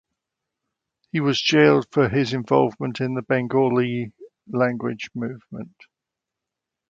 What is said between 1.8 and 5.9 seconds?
for his involvement in the Bengali language movement.